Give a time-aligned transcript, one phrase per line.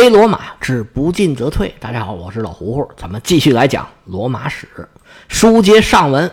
[0.00, 1.74] 非罗马之不进则退。
[1.78, 4.66] 大家好，我是老胡胡，咱们继续来讲罗马史。
[5.28, 6.32] 书接上文，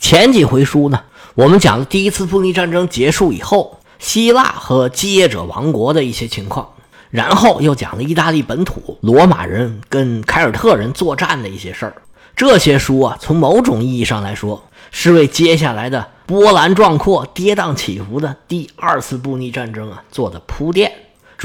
[0.00, 1.00] 前几回书呢，
[1.36, 6.68] 我们讲了第一次布匿战争结束以后，希腊和基业者王国的一些情况，
[7.10, 11.94] 然后又讲了意大利本土罗马人跟凯尔特人作战的一些事儿。
[12.34, 14.60] 这些书啊，从某种意义上来说，
[14.90, 20.90] 是为接下来的波澜壮阔、跌宕起伏的第二次布匿战争啊做的铺垫。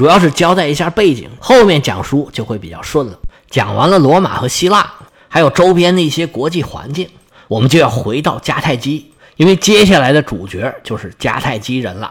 [0.00, 3.18] 主要是交代一下背景，后面讲书就会比较顺了。
[3.50, 4.90] 讲完了罗马和希腊，
[5.28, 7.06] 还有周边的一些国际环境，
[7.48, 12.10] 我们就要回到迦太基，因为接下来的主角就是迦太基人了。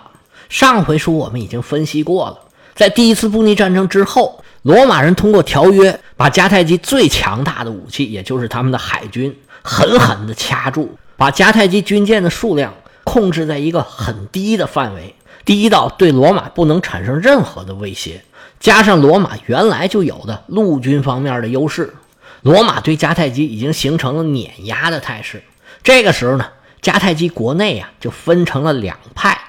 [0.50, 2.38] 上回书我们已经分析过了，
[2.76, 12.72] 在第一次布匿战争之后，罗马人通过条约把迦太基最强大的武器，也就是他们的海军，狠狠地掐住，把迦太基军舰的数量
[13.04, 15.16] 控制在一个很低的范围。
[15.46, 18.24] 第一道对罗马不能产生任何的威胁，
[18.60, 21.96] 加上罗马原来就有的陆军方面的优势，
[22.42, 25.44] 罗马对迦太基已经形成了碾压的态势。
[25.82, 26.46] 这个时候呢，
[26.82, 29.40] 迦太基国内啊就分成了两派，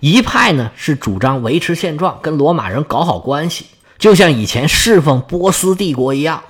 [0.00, 3.66] 一派呢是主张维持现状，跟罗马人搞好关系，
[3.98, 6.44] 就像以前侍奉波斯帝国一样，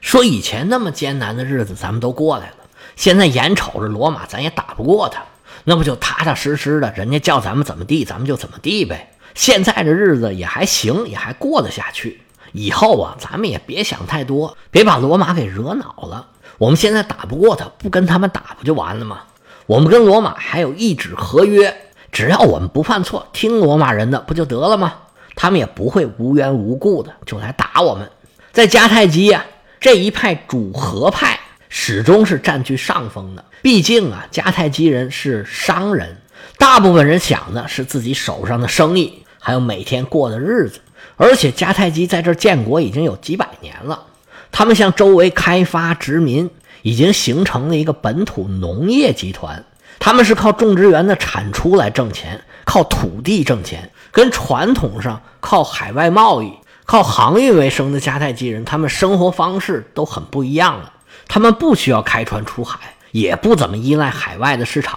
[0.00, 2.56] 说以前那么艰难的日子咱们都过来了，
[2.96, 5.22] 现在眼瞅着罗马咱也打不过他。
[5.64, 9.12] 那不就踏踏实实的，人家叫咱们怎么地，咱们就怎么地呗。
[9.34, 12.20] 现在这日子也还行，也还过得下去。
[12.52, 16.26] 以后啊，咱们也别想太多，别把罗马给惹恼了。
[16.58, 19.20] 我们现在打不过他，不跟他们打不就完了吗？
[19.66, 21.74] 我们跟罗马还有一纸合约，
[22.10, 24.94] 只要我们不犯错，听罗马人的不就得了吗？
[25.36, 28.10] 他们也不会无缘无故的就来打我们。
[28.52, 29.44] 在迦太基呀，
[29.78, 31.38] 这一派主和派
[31.70, 33.42] 始终是占据上风的。
[33.62, 36.18] 毕竟啊，迦太基人是商人，
[36.58, 40.80] 大部分人想的是自己手上的生意，还有每天过的日子。
[41.16, 44.02] 而且迦太基在这建国已经有几百年了，
[44.50, 46.50] 他们向周围开发殖民，
[46.82, 49.64] 已经形成了一个本土农业集团。
[49.98, 56.50] 他们是靠种植园的产出来挣钱，靠土地挣钱，跟传统上靠海外贸易、
[56.86, 60.90] 靠航运为生的迦太基人，他们生活方式都很不一样了。
[61.30, 62.78] 他们不需要开船出海。
[63.12, 64.96] 也不怎么依赖海外的市场，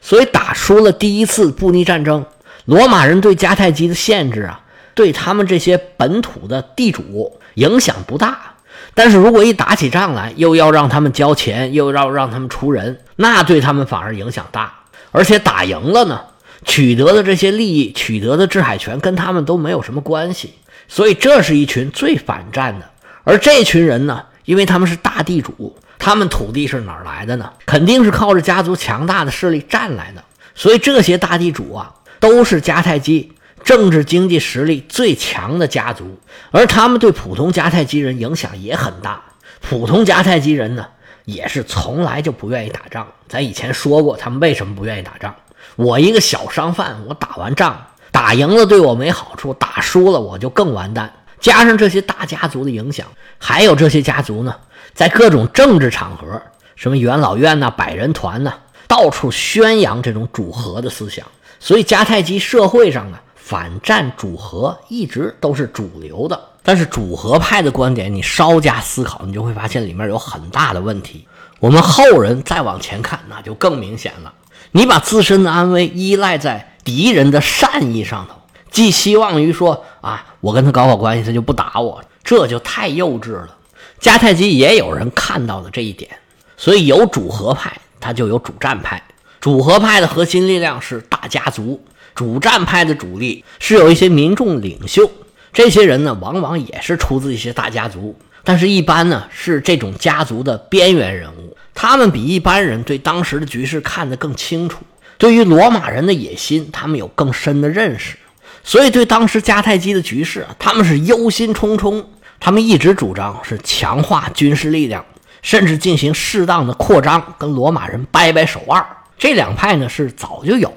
[0.00, 2.26] 所以打输了第一次布匿战争，
[2.64, 4.60] 罗马人对迦太基的限制啊，
[4.94, 8.54] 对他们这些本土的地主影响不大。
[8.94, 14.80] 但是如果一打起仗来，又要让他们交钱，又要让他们出人，那对他们反而影响大。
[15.12, 16.20] 而且打赢了呢，
[16.64, 20.54] 取得的这些利益，取得的制海权跟他们都没有什么关系。
[20.88, 22.90] 所以这是一群最反战的。
[23.22, 25.76] 而这群人呢，因为他们是大地主。
[25.98, 27.52] 他们土地是哪儿来的呢？
[27.64, 30.24] 肯定是靠着家族强大的势力占来的。
[30.54, 33.32] 所以这些大地主啊，都是迦太基
[33.62, 36.18] 政治经济实力最强的家族，
[36.50, 39.22] 而他们对普通迦太基人影响也很大。
[39.60, 40.84] 普通迦太基人呢，
[41.24, 43.06] 也是从来就不愿意打仗。
[43.28, 45.32] 咱以前说过，他们为什么不愿意打仗？
[45.76, 47.80] 我一个小商贩，我打完仗，
[48.10, 51.12] 打赢了对我没好处，打输了我就更完蛋。
[51.42, 54.54] 加上这些大家族的影响，还有这些家族呢。
[54.94, 56.40] 在各种政治场合，
[56.76, 58.54] 什么元老院呐、百人团呐，
[58.86, 61.26] 到处宣扬这种主和的思想。
[61.58, 66.40] 所以迦太基社会上啊，反战主和一直都是主流的。
[66.62, 71.26] 但是主和派的观点，你稍加思考，你就会发现里面有很大的问题。
[71.58, 74.32] 我们后人再往前看，那就更明显了。
[74.70, 78.34] 你把自身的安危依赖在敌人的善意上头，
[78.70, 83.56] 寄希望于说啊，我跟他搞好关系，他就不打我，这就太幼稚了。
[84.00, 86.10] 迦太基也有人看到了这一点，
[86.56, 89.00] 所以有主和派，他就有主战派。
[89.40, 91.80] 主和派的核心力量是大家族，
[92.12, 95.08] 主战派的主力是有一些民众领袖。
[95.52, 101.56] 这些人呢，往往也是出自一些大家族，但是一般呢是这种家族的边缘人物。
[101.72, 104.82] 他们比一般人对当时的局势看得更清楚，
[105.18, 108.16] 对于罗马人的野心，他们有更深的认识，
[108.64, 112.04] 所以对当时迦太基的局势，他们是忧心忡忡。
[112.38, 115.04] 他们一直主张是强化军事力量，
[115.42, 118.84] 甚至进行适当的扩张，跟罗马人掰掰手腕。
[119.16, 120.72] 这两派呢是早就有，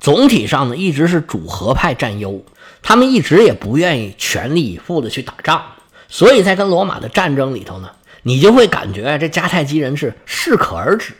[0.00, 2.44] 总体上呢一直是主和派占优。
[2.82, 5.62] 他们一直也不愿意全力以赴的去打仗，
[6.08, 7.88] 所以在跟罗马的战争里头呢，
[8.24, 11.14] 你就会感觉这迦太基人是适可而止，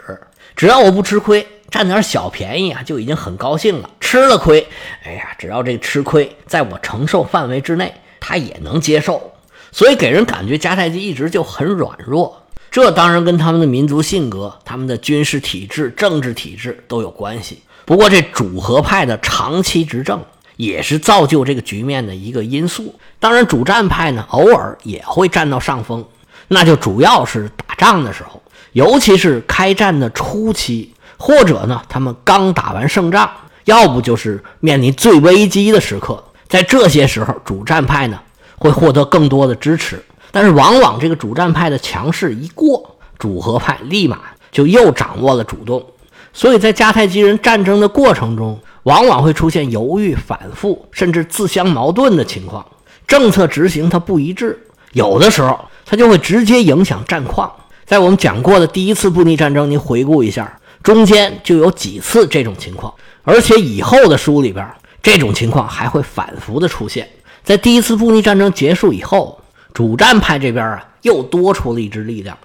[0.56, 3.90] 只要我不吃亏，占点小便宜啊，就已经很高兴了。
[3.98, 4.64] 吃了亏，
[5.02, 9.32] 哎呀，只要这吃亏在我承受范围之内，他也能接受。
[9.72, 12.40] 所以给人感觉迦太基一直就很软弱，
[12.70, 17.60] 这当然跟他们的民族性格、他们的军事体制、政治体制都有关系。
[17.84, 20.22] 不过这主和派的长期执政
[20.54, 22.94] 也是造就这个局面的一个因素。
[23.18, 26.06] 当然，主战派呢，偶尔也会占到上风，
[26.46, 28.40] 那就主要是打仗的时候，
[28.74, 33.30] 尤其是开战的初期，或者呢，他们刚打完胜仗，
[33.64, 36.22] 要不就是面临最危机的时刻。
[36.48, 38.20] 在这些时候，主战派呢
[38.56, 44.18] 会获得更多的支持，但是往往这个主战派的强势一过，主和派立马
[44.52, 45.84] 就又掌握了主动。
[46.32, 52.64] 所以在迦太基人战争的过程中，往往会出现犹豫、反复，甚至自相矛盾的情况。
[53.06, 54.58] 政策执行它不一致，
[54.92, 57.50] 有的时候它就会直接影响战况。
[57.86, 62.92] 在我们讲过的第一次布匿战争，您回顾一下，中间就有几次这种情况，
[63.22, 64.70] 而且以后的书里边，
[65.02, 67.08] 这种情况还会反复的出现。
[67.42, 69.40] 在第一次布匿战争结束以后，
[69.72, 72.36] 主战派这边啊，又多出了一支力量，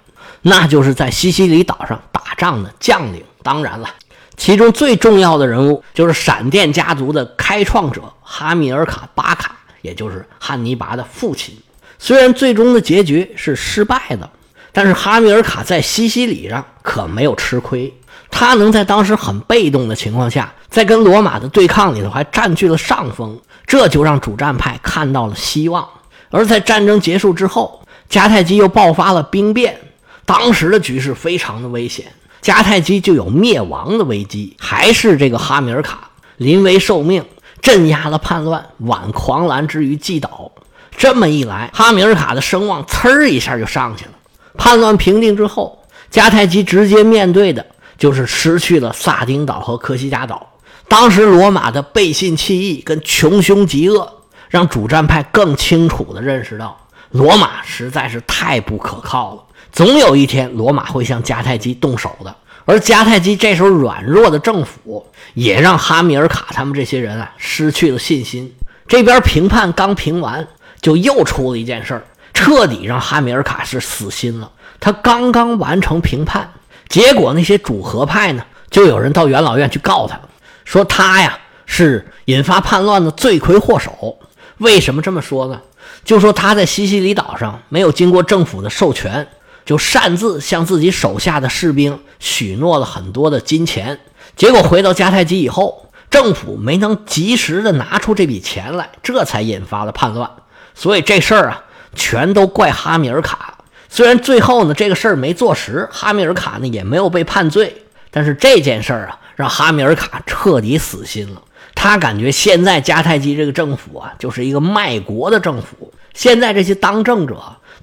[0.41, 3.21] 那就是在西西里岛上打仗的将领。
[3.43, 3.89] 当然了，
[4.37, 11.57] 其中最重要的人物就是闪电家族的开创者哈米尔卡·巴卡，也就是汉尼拔的父亲。
[11.97, 14.29] 虽然最终的结局是失败的，
[14.71, 17.93] 但是哈米尔卡在西西里上可没有吃亏。
[18.31, 25.87] 他能在当时很被动的情况下，在跟罗马的对抗里头还占据了上风，这就让主战派看到了希望。
[26.29, 29.79] 而在战争结束之后，迦太基又爆发了兵变，
[30.25, 32.05] 当时的局势非常的危险。
[32.41, 37.25] 迦太基就有灭亡的危机，还是这个哈米尔卡临危受命，
[37.61, 40.51] 镇压了叛乱，挽狂澜之余击倒。
[40.95, 44.11] 这么一来，哈米尔卡的声望呲儿一下就上去了。
[44.59, 45.79] 叛乱平定之后，
[46.11, 47.65] 迦太基直接面对的
[47.97, 50.45] 就是失去了萨丁岛和科西嘉岛。
[50.89, 56.77] 当时罗马的背信弃义跟穷凶极恶，让主战派更清楚地认识到，
[57.11, 59.43] 罗马实在是太不可靠了。
[59.71, 62.35] 总有一天，罗马会向迦太基动手的。
[62.65, 68.53] 而迦太基这时候软弱的政府，也让哈米尔卡他们这些人啊失去了信心。
[68.87, 70.45] 这边评判刚评完，
[70.81, 72.03] 就又出了一件事儿，
[72.39, 74.49] 彻底让哈米尔卡是死心了。
[74.79, 76.49] 他刚刚完成评判，
[76.87, 80.17] 结果那些主和派呢，就有人到元老院去告他，
[80.63, 84.17] 说他呀是引发叛乱的罪魁祸首。
[84.59, 85.59] 为什么这么说呢？
[86.05, 89.27] 就说他在西西里岛上没有经过政府的授权。
[89.65, 93.99] 就擅自向自己手下的士兵许诺了很多的金钱，
[94.35, 100.31] 结果回到迦太基以后，政府没能及时的拿出这笔钱来，这才引发了叛乱。
[100.73, 101.63] 所以这事儿啊，
[101.95, 103.57] 全都怪哈米尔卡。
[103.89, 111.41] 虽然最后呢，这个事儿没做实，哈米尔卡呢也没有被判罪，但是这件事儿啊，让哈米尔卡彻底死心了。
[111.75, 115.91] 他感觉现在迦太基这个政府啊，就是一个卖国的政府。
[116.13, 117.35] 现在这些当政者。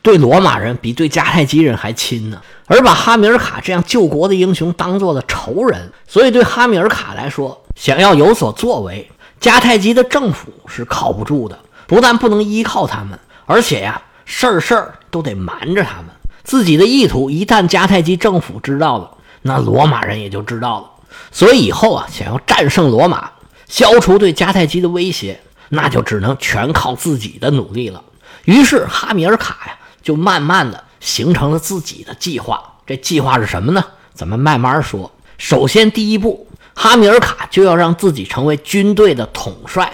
[0.02, 9.10] 对罗马人比对迦太基人还亲呢，而把哈米尔卡这样救国的英雄当做了仇人，所以对哈米尔卡来说，想要有所作为，
[9.40, 11.58] 迦太基的政府是靠不住的。
[11.88, 16.06] 不但不能依靠他们，而且呀，事儿事儿都得瞒着他们。
[16.44, 19.10] 自己的意图一旦迦太基政府知道了，
[19.42, 20.90] 那罗马人也就知道了。
[21.32, 23.30] 所以以后啊，想要战胜罗马，
[23.66, 25.40] 消除对迦太基的威胁，
[25.70, 28.02] 那就只能全靠自己的努力了。
[28.44, 29.78] 于是哈米尔卡呀。
[30.06, 32.62] 就慢慢的形成了自己的计划。
[32.86, 33.84] 这计划是什么呢？
[34.14, 35.10] 咱们慢慢说。
[35.36, 36.46] 首先，第一步，
[36.76, 39.92] 哈米尔卡就要让自己成为军队的统帅。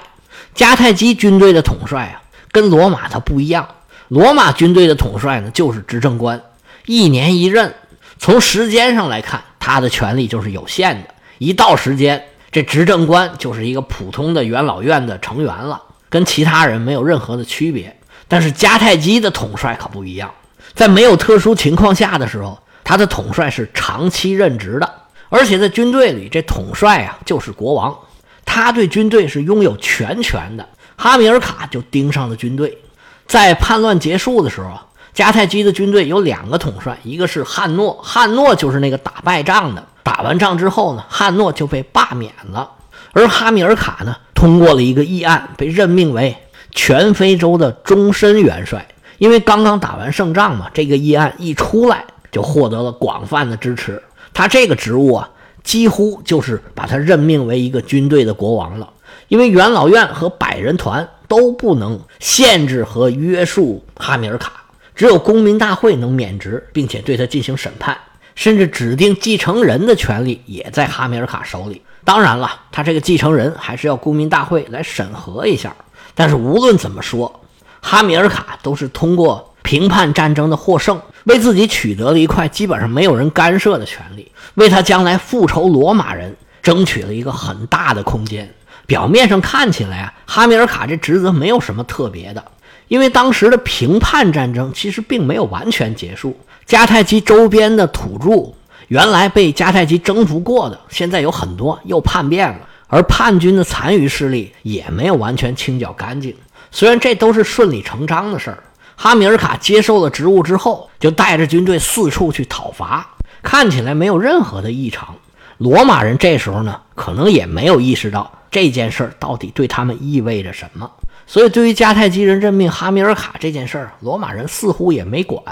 [0.54, 2.20] 迦太基军队的统帅啊，
[2.52, 3.66] 跟罗马它不一样。
[4.08, 6.40] 罗马军队的统帅呢，就是执政官，
[6.86, 7.74] 一年一任。
[8.18, 11.08] 从时间上来看，他的权力就是有限的。
[11.38, 17.96] 一到时间，这执政官就是一个普通的元老院的成员了，跟其他人没有任何的区别。
[18.28, 20.30] 但是迦太基的统帅可不一样，
[20.74, 24.88] 在没有特殊情况下的时候，他的统帅是长期任职的，
[25.30, 27.96] 而且在军队里，这统帅啊就是国王，
[28.44, 30.68] 他对军队是拥有全权的。
[31.02, 32.78] 哈米尔卡就盯上了军队，
[33.26, 34.78] 在叛乱结束的时候，
[35.12, 42.70] 迦太基的军队有两个统帅，一个是汉诺，汉诺就是那个打败仗的，打完仗之后呢，汉诺就被罢免了，
[43.14, 46.36] 而哈米尔卡呢，通过了一个议案，被任命为。
[46.70, 48.86] 全非洲的终身元帅，
[49.18, 54.00] 因为刚刚打完胜仗嘛，这个议案一出来就获得了广泛的支持。
[54.32, 55.28] 他这个职务啊，
[55.64, 58.88] 几乎就是把他任命为一个军队的国王了。
[59.32, 64.52] 因为元老院和百人团都不能限制和约束哈米尔卡，
[64.94, 67.96] 只有公民大会能免职，并且对他进行审判，
[68.34, 71.80] 甚至指定继承人的权利也在哈米尔卡手里。
[72.04, 75.74] 当然了，他这个继承人还是要公民大会来审核一下。
[76.14, 77.40] 但是无论怎么说，
[77.80, 88.52] 哈米尔卡都是通过评判战争的获胜，为自己取得了一块基本上没有人干涉的权利，为他将来复仇罗马人争取了一个很大的空间。
[88.86, 92.44] 表面上看起来啊，哈米尔卡这职责没有什么特别的，
[92.88, 96.38] 因为当时的平叛战争其实并没有完全结束。
[96.66, 98.52] 迦太基周边的土著
[98.88, 106.34] 原来被迦太基征服过的，现在有很多又叛变了，而叛军的残余势力也没有完全清剿干净。
[106.70, 108.62] 虽然这都是顺理成章的事儿，
[108.96, 113.08] 哈米尔卡接受了职务之后，就带着军队四处去讨伐，
[113.42, 115.14] 看起来没有任何的异常。
[115.58, 120.88] 罗马人这时候呢，可能也没有意识到这件事儿到底对他们意味着什么，
[121.26, 125.42] 所以对于迦太基人任命哈米尔卡这件事儿，罗马人似乎也没管。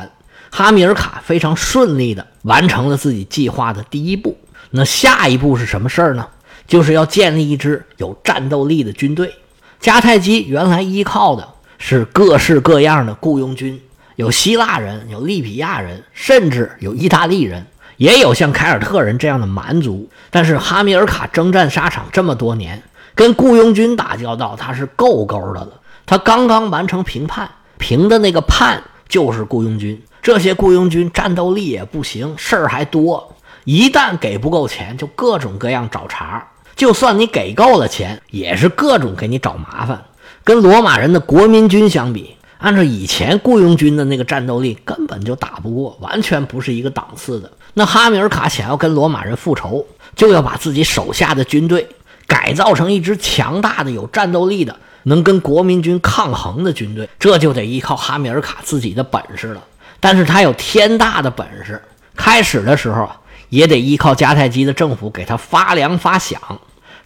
[0.51, 4.37] 哈米尔卡非常顺利地完成了自己计划的第一步。
[4.71, 6.29] 那下一步是什么事儿呢？
[6.67, 9.33] 就是要建立一支有战斗力的军队。
[9.81, 13.81] 迦太基原来依靠的是各式各样的雇佣军，
[14.17, 17.67] 有希腊人，有利比亚人，甚至有意大利人，
[18.01, 20.09] 也有像凯尔特人这样的蛮族。
[20.31, 22.83] 但是哈米尔卡征战沙场这么多年，
[23.15, 25.69] 跟雇佣军打交道，他是够够的了。
[26.07, 30.03] 他刚刚完成平叛，平的那个叛就是雇佣军。
[30.23, 33.37] 这些雇佣军战斗力也不行，事儿还多。
[33.65, 36.49] 一旦给不够钱，就各种各样找茬。
[36.75, 40.03] 就算你给够了钱，也是各种给你找麻烦。
[40.43, 47.53] 跟罗马人的国民军相比，按照以前雇佣军的那个战斗力，根本就打不过，完全不是一个档次的。
[47.75, 49.87] 那哈米尔卡想要跟罗马人复仇，
[50.17, 51.89] 就要把自己手下的军队
[52.27, 57.09] 改造成一支强大的、有战斗力的、能跟国民军抗衡的军队。
[57.19, 59.63] 这就得依靠哈米尔卡自己的本事了。
[60.01, 61.81] 但是他有天大的本事，
[62.17, 63.09] 开始的时候，
[63.51, 66.37] 也得依靠迦太基的政府给他发粮发饷。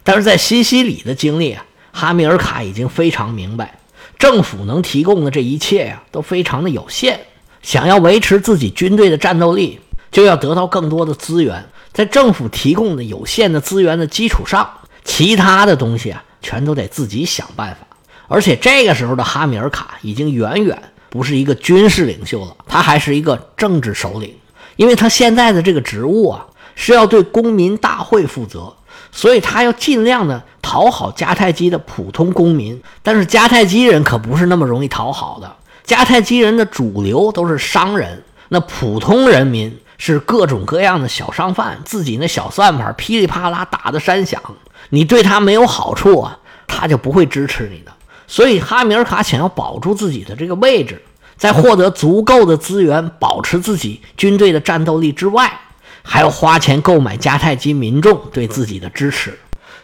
[0.03, 1.57] 但是在西西里的经历，
[1.91, 3.79] 哈米尔卡已经非常明白，
[4.17, 7.19] 政府能提供的这一切呀，都非常的有限。
[7.61, 9.79] 想要维持自己军队的战斗力，
[10.15, 11.65] 就要得到更多的资源。
[11.91, 14.69] 在政府提供的有限的资源的基础上，
[15.03, 17.85] 其他的东西啊，全都得自己想办法。
[18.29, 20.81] 而且这个时候的哈米尔卡已经远远。
[21.09, 24.33] 不是一个军事领袖了，他还是一个政治首领，
[24.77, 26.45] 因为他现在的这个职务啊
[26.75, 28.73] 是要对公民大会负责，
[29.11, 32.81] 所以他要尽量的讨好迦太基的普通公民。
[33.01, 35.55] 但是迦太基人可不是那么容易讨好的，
[35.85, 44.41] 迦太基人的主流都是商人，那普通人民是各种各样的小商贩，自己那小算盘噼里啪啦打的山响，
[44.89, 46.37] 你对他没有好处啊，
[46.67, 47.91] 他就不会支持你的。
[48.27, 51.01] 所以，哈米尔卡想要保住自己的这个位置，
[51.37, 55.59] 在获得足够的资源、保持自己军队的战斗力之外，
[56.01, 59.37] 还要花钱购买迦太基民众对自己的支持。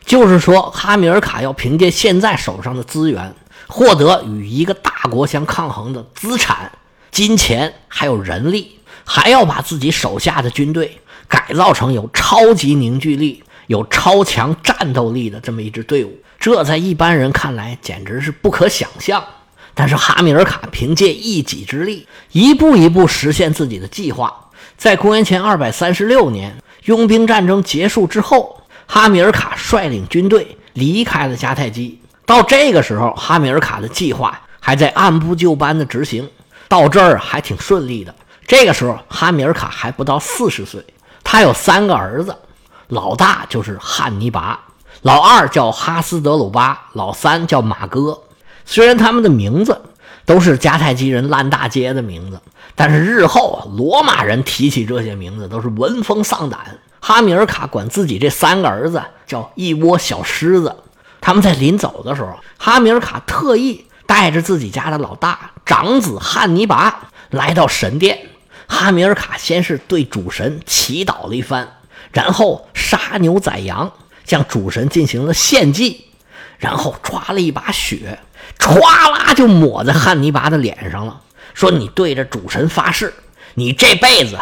[0.04, 3.34] 就是说，哈米尔卡要凭借现在手上的资源，
[3.68, 6.72] 获得与一个大国相抗衡的资产、
[7.12, 16.18] 金钱，还有人力，还要把自己手下的军队改造成有超级凝聚力、有超强战斗力的这么一支队伍。
[16.40, 19.24] 这在一般人看来简直是不可想象，
[19.74, 24.50] 但是哈米尔卡凭借一己之力，一步一步实现自己的计划。
[24.76, 26.56] 在公元前二百三十六年，
[26.86, 32.00] 佣兵战争结束之后，哈米尔卡率领军队离开了迦太基。
[32.26, 36.28] 到这个时候，哈米尔卡的计划还在按部就班的执行，
[36.68, 38.16] 到这儿还挺顺利的。
[38.52, 40.86] 这个时候，哈米尔卡还不到四十岁，
[41.24, 42.36] 他有三个儿子，
[42.90, 44.60] 老大就是汉尼拔。
[45.04, 48.24] 老二叫哈斯德鲁巴，老三叫马哥。
[48.66, 49.82] 虽然他们的名字
[50.26, 52.42] 都是迦太基人烂大街的名字，
[52.76, 56.60] 但是日后罗马人提起这些名字都是闻风丧胆。
[57.00, 60.76] 哈米尔卡管自己这三个儿子叫一窝小狮子。
[61.22, 68.28] 他们在临走的时候，哈米尔卡特意带着自己家的老大长子汉尼拔来到神殿。
[68.72, 71.68] 哈米尔卡先是对主神祈祷了一番，
[72.14, 73.92] 然后杀牛宰羊。
[74.24, 76.06] 向主神进行了献祭，
[76.58, 78.20] 然后抓了一把血，
[78.58, 81.20] 歘啦就抹在汉尼拔的脸上了。
[81.54, 83.14] 说：“你对着主神发誓，
[83.56, 84.40] 你这辈子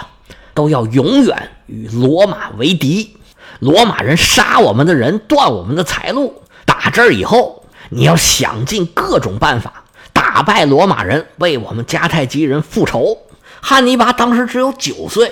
[0.54, 3.18] 都要永远与罗马为敌。
[3.60, 6.44] 罗马人杀我们的人，断我们的财路。
[6.66, 13.18] 打这儿以后，你要想尽各种办法打败罗马人，为我们迦太基人复仇。”
[13.62, 15.32] 汉尼拔当时只有九岁，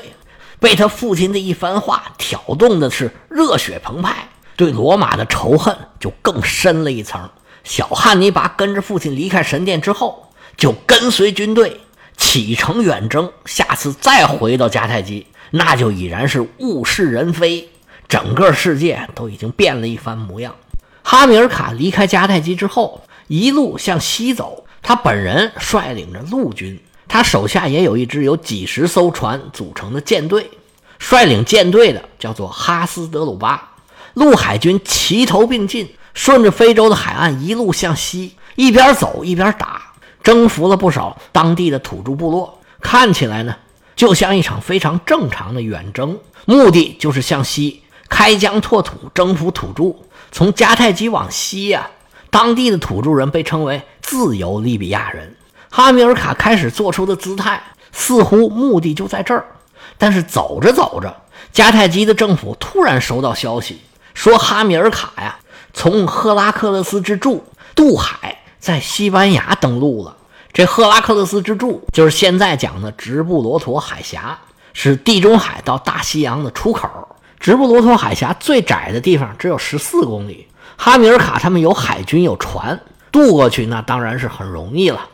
[0.60, 4.30] 被他父亲的一番话挑动的是热血澎湃。
[4.56, 7.30] 对罗马的仇恨就更深了一层。
[7.64, 11.82] 小汉尼拔跟着父亲离开神殿之后，就跟随军队
[12.16, 13.32] 启程远征。
[13.46, 17.70] 下次再回到迦太基，那就已然是物是人非，
[18.08, 20.56] 整个世界都已经变了一番模样。
[21.04, 30.50] 哈米尔卡离开迦太基之后，一路向西走，他本人率领着陆军，他手下也有一支由几十艘船组成的舰队，
[31.00, 33.76] 率领舰队的叫做哈斯德鲁巴。
[34.14, 42.60] 陆海军齐头并进，顺着非洲的海岸一路向西，一边走一边打，征服了不少当地的土著部落。
[42.82, 43.56] 看起来呢，
[43.96, 49.96] 就像一场非常正常的远征，目的就是向西开疆拓土，征服土著。
[50.32, 51.90] 从迦太基往西呀，
[52.30, 55.36] 当地的土著人被称为自由利比亚人。
[55.70, 59.46] 哈米尔卡开始做出的姿态，似乎目的就在这儿。
[59.98, 61.16] 但是走着走着，
[61.54, 63.82] 迦太基的政府突然收到消息，
[64.14, 65.38] 说哈米尔卡呀，
[65.74, 67.44] 从赫拉克勒斯之柱
[67.76, 70.16] 渡海，在西班牙登陆了。
[70.54, 74.38] 这赫拉克勒斯之柱就是现在讲的直布罗陀海峡，
[74.74, 76.90] 是地中海到大西洋的出口。
[77.40, 80.48] 直布罗陀海峡最窄的地方只有十四公里。
[80.76, 82.80] 哈米尔卡他们有海军有船
[83.12, 85.08] 渡过去，那当然是很容易了。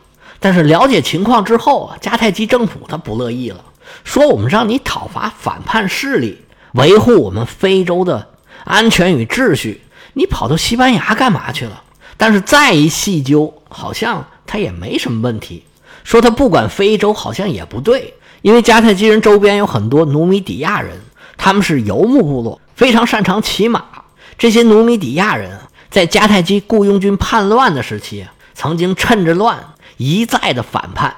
[0.43, 3.63] 但是了解情况之后啊，迦太基政府他不乐意了。
[4.03, 6.37] 说我们让你讨伐反叛势力，
[6.73, 8.27] 维护我们非洲的
[8.65, 9.79] 安全与秩序，
[10.15, 11.81] 你跑到西班牙干嘛去了？
[12.17, 15.63] 但是再一细究，好像他也没什么问题。
[16.03, 20.99] 说他不管非洲，好像也不对，因为迦太基人周边有很多努米底亚人，
[21.37, 23.85] 他们是游牧部落，非常擅长骑马。
[24.37, 25.57] 这些努米底亚人
[25.89, 29.57] 在迦太基雇佣军叛乱的时期，曾经趁着乱
[29.97, 31.15] 一再的反叛。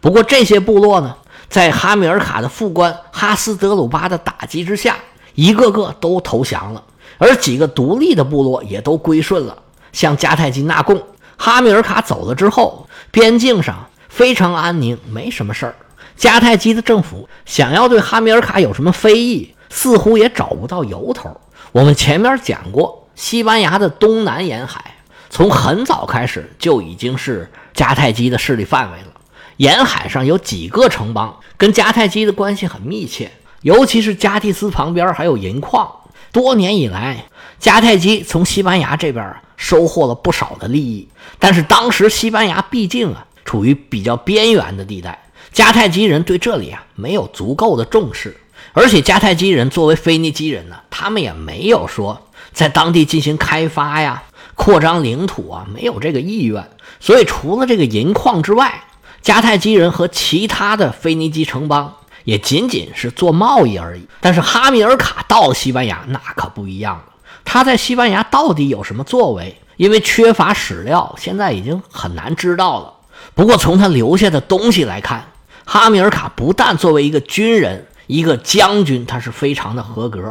[0.00, 1.16] 不过这些部落呢？
[1.46, 4.96] 在哈米尔卡的副官哈斯德鲁巴的打击之下，
[5.34, 6.82] 一个个都投降了，
[7.18, 9.56] 而几个独立的部落也都归顺了，
[9.92, 11.00] 向迦太基纳贡。
[11.36, 15.74] 哈米尔卡走了之后，边境上非常安宁，没什么事儿。
[16.18, 21.40] 迦太基的政府想要对哈米尔卡有什么非议，似乎也找不到由头。
[21.70, 24.96] 我们前面讲过，西班牙的东南沿海
[25.30, 29.08] 从很早开始就已经是迦太基的势力范围了。
[29.56, 33.30] 沿海上有几个城邦跟迦太基的关系很密切，
[33.62, 35.90] 尤其是加蒂斯旁边还有银矿。
[36.32, 37.26] 多年以来，
[37.60, 41.08] 迦太基从西班牙这边收获了不少的利益。
[41.38, 45.16] 但是当时西班牙毕竟啊处于比较边缘的地带，
[45.54, 48.36] 迦太基人对这里啊没有足够的重视。
[48.72, 54.24] 而且迦太基人作为腓尼基人呢，他们也没有说在当地进行开发呀、
[54.56, 56.68] 扩张领土啊，没有这个意愿。
[57.04, 58.82] 所以除了这个银矿之外，
[59.22, 67.04] 迦太基人和其他的腓尼基城邦也仅仅是做贸易而已，但是哈米尔卡到了西班牙那可不一样了。
[67.44, 69.54] 他在西班牙到底有什么作为？
[69.76, 72.90] 因为缺乏史料，现在已经很难知道了。
[73.34, 75.26] 不过从他留下的东西来看，
[75.66, 80.22] 哈米尔卡不但作为一个军人、一个将军，他是非常的合格；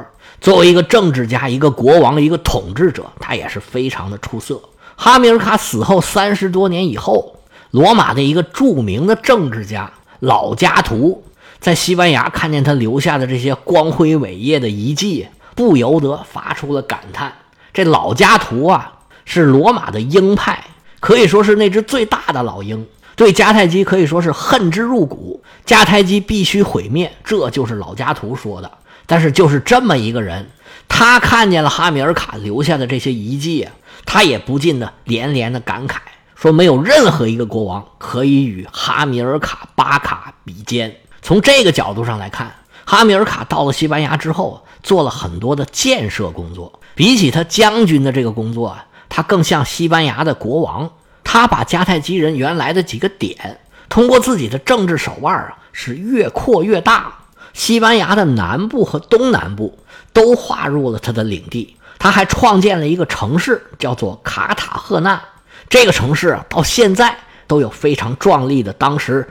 [0.42, 4.60] 作为一个政治家、一个国王、一个统治者，他也是非常的出色。
[4.96, 7.38] 哈米尔卡死后三十多年以后。
[7.72, 11.24] 罗马的一个著名的政治家老加图，
[11.60, 17.34] 在西班牙看见他留下的这些光辉伟业的遗迹，不由得发出了感叹：
[17.74, 18.94] 这老加图啊，
[19.26, 20.64] 是罗马的鹰派，
[21.00, 28.70] 可以说是那只最大的老鹰，对迦太基可以说是恨之入骨，迦太基必须毁灭，这就是老加图说的。
[29.08, 30.48] 但是就是这么一个人，
[30.88, 33.68] 他看见了哈米尔卡留下的这些遗迹，
[34.06, 35.98] 他也不禁的连连的感慨。
[36.36, 40.96] 说没有任何一个国王可以与哈米尔卡巴卡比肩。
[41.22, 42.54] 从这个角度上来看，
[42.86, 46.80] 哈米尔卡到了西班牙之后，做了很多的建设工作。
[46.96, 50.92] 比起他将军的这个工作啊，他更像西班牙的国王。
[51.24, 57.23] 他把迦太基人原来的几个点，通过自己的政治手腕啊，是越扩越大。
[57.54, 59.80] 西班牙的南部和东南部
[60.12, 61.78] 都划入了他的领地。
[62.00, 65.22] 他还创建了一个城市，叫做卡塔赫纳。
[65.70, 69.26] 这个城市啊，到现在都有非常壮丽的当时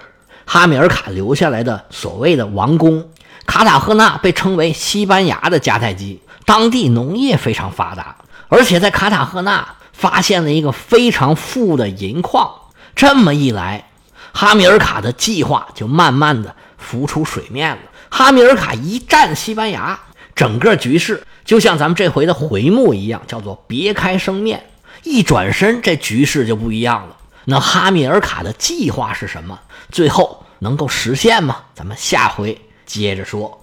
[0.47, 3.11] 哈米尔卡留下来的所谓的王宫。
[3.45, 8.17] 卡塔赫纳被称为西班牙的迦太基，当地农业非常发达，
[8.49, 12.51] 而且在卡塔赫纳发现了一个非常富的银矿。
[12.95, 13.91] 这么一来，
[14.33, 17.83] 哈米尔卡的计划就慢慢的浮出水面了。
[18.15, 19.99] 哈米尔卡一战西班牙，
[20.35, 24.67] 整个局势就像咱们这回的回目一样，叫做别开生面。
[25.03, 27.17] 一转身，这局势就不一样了。
[27.47, 29.59] 那哈米尔卡的计划是什么？
[29.91, 31.63] 最后能够实现吗？
[31.75, 33.59] 咱们下回接着说。